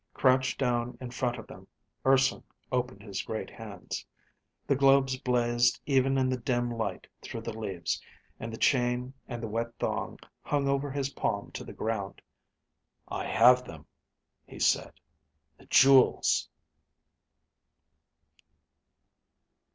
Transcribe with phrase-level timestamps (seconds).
[0.15, 1.67] Crouched down in front of them,
[2.07, 4.03] Urson opened his great hands.
[4.65, 8.01] The globes blazed even in the dim light through the leaves,
[8.39, 12.19] and the chain and the wet thong hung over his palm to the ground.
[13.09, 13.85] "I have them,"
[14.47, 14.93] he said,"...
[15.59, 16.49] the jewels!"